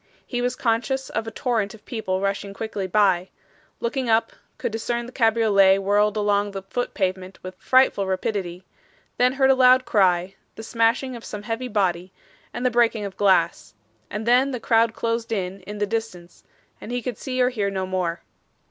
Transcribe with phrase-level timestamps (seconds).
[0.25, 3.29] He was conscious of a torrent of people rushing quickly by
[3.79, 8.65] looking up, could discern the cabriolet whirled along the foot pavement with frightful rapidity
[9.17, 12.11] then heard a loud cry, the smashing of some heavy body,
[12.51, 13.75] and the breaking of glass
[14.09, 16.43] and then the crowd closed in in the distance,
[16.81, 18.23] and he could see or hear no more.